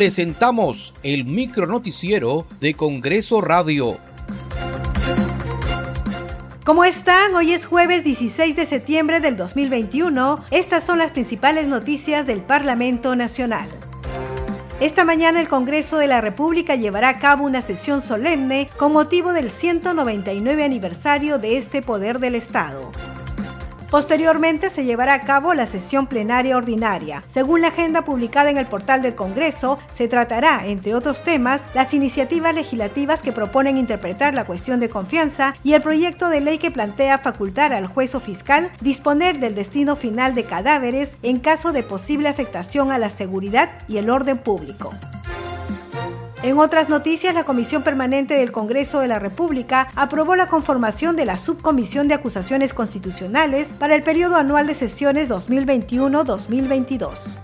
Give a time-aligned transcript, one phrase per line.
[0.00, 3.98] presentamos el micro noticiero de Congreso Radio.
[6.64, 7.34] ¿Cómo están?
[7.34, 10.42] Hoy es jueves 16 de septiembre del 2021.
[10.50, 13.68] Estas son las principales noticias del Parlamento Nacional.
[14.80, 19.34] Esta mañana el Congreso de la República llevará a cabo una sesión solemne con motivo
[19.34, 22.90] del 199 aniversario de este poder del Estado.
[23.90, 27.24] Posteriormente se llevará a cabo la sesión plenaria ordinaria.
[27.26, 31.92] Según la agenda publicada en el portal del Congreso, se tratará, entre otros temas, las
[31.92, 36.70] iniciativas legislativas que proponen interpretar la cuestión de confianza y el proyecto de ley que
[36.70, 41.82] plantea facultar al juez o fiscal disponer del destino final de cadáveres en caso de
[41.82, 44.92] posible afectación a la seguridad y el orden público.
[46.42, 51.26] En otras noticias, la Comisión Permanente del Congreso de la República aprobó la conformación de
[51.26, 57.36] la Subcomisión de Acusaciones Constitucionales para el periodo anual de sesiones 2021-2022.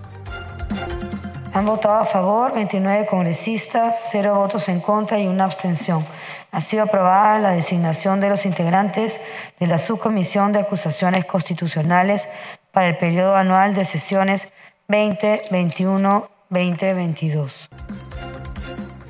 [1.52, 6.06] Han votado a favor 29 congresistas, 0 votos en contra y una abstención.
[6.50, 9.20] Ha sido aprobada la designación de los integrantes
[9.60, 12.30] de la Subcomisión de Acusaciones Constitucionales
[12.72, 14.48] para el periodo anual de sesiones
[14.88, 17.68] 2021-2022.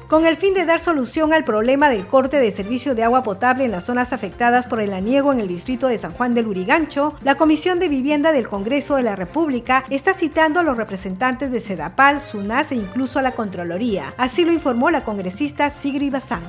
[0.09, 3.65] Con el fin de dar solución al problema del corte de servicio de agua potable
[3.65, 7.15] en las zonas afectadas por el aniego en el distrito de San Juan del Urigancho,
[7.25, 11.59] la Comisión de Vivienda del Congreso de la República está citando a los representantes de
[11.59, 14.15] Sedapal, SUNAS e incluso a la Contraloría.
[14.17, 16.45] Así lo informó la congresista Sigri Bazán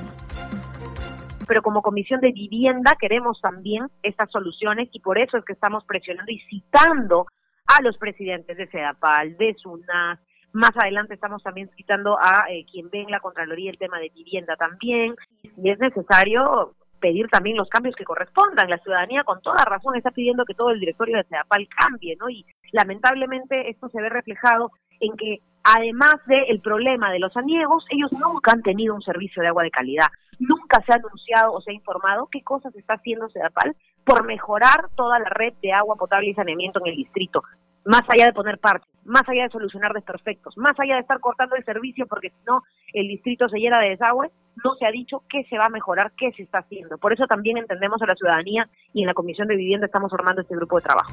[1.48, 5.82] pero como Comisión de Vivienda queremos también estas soluciones y por eso es que estamos
[5.84, 7.26] presionando y citando
[7.66, 10.20] a los presidentes de SEDAPAL, de SUNAS,
[10.52, 14.10] más adelante estamos también citando a eh, quien ve en la Contraloría el tema de
[14.14, 15.14] vivienda también.
[15.42, 18.70] Y es necesario pedir también los cambios que correspondan.
[18.70, 22.28] La ciudadanía con toda razón está pidiendo que todo el directorio de CEDAPAL cambie, ¿no?
[22.28, 28.10] Y lamentablemente esto se ve reflejado en que además del problema de los aniegos, ellos
[28.12, 30.08] nunca han tenido un servicio de agua de calidad.
[30.38, 34.88] Nunca se ha anunciado o se ha informado qué cosas está haciendo CEDAPAL por mejorar
[34.96, 37.42] toda la red de agua potable y saneamiento en el distrito
[37.84, 41.56] más allá de poner parches, más allá de solucionar desperfectos, más allá de estar cortando
[41.56, 42.62] el servicio porque si no
[42.92, 44.30] el distrito se llena de desagüe,
[44.64, 46.98] no se ha dicho qué se va a mejorar, qué se está haciendo.
[46.98, 50.42] Por eso también entendemos a la ciudadanía y en la Comisión de Vivienda estamos formando
[50.42, 51.12] este grupo de trabajo.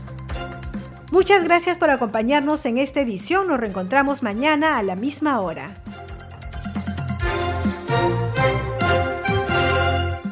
[1.12, 3.48] Muchas gracias por acompañarnos en esta edición.
[3.48, 5.74] Nos reencontramos mañana a la misma hora.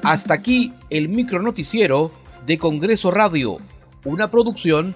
[0.03, 2.11] Hasta aquí el micro noticiero
[2.45, 3.55] de Congreso Radio,
[4.03, 4.95] una producción